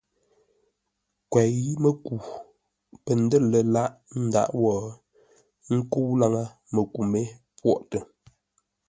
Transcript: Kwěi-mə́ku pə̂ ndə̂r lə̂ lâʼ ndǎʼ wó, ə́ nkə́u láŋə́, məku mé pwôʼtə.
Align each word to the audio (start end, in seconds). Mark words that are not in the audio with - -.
Kwěi-mə́ku 1.31 2.13
pə̂ 3.03 3.13
ndə̂r 3.23 3.43
lə̂ 3.51 3.61
lâʼ 3.73 3.91
ndǎʼ 4.25 4.49
wó, 4.61 4.71
ə́ 4.87 4.91
nkə́u 5.77 6.11
láŋə́, 6.19 6.45
məku 6.73 7.01
mé 7.11 7.21
pwôʼtə. 7.59 7.99